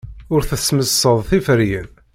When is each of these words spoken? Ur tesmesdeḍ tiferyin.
Ur 0.33 0.41
tesmesdeḍ 0.49 1.19
tiferyin. 1.29 1.89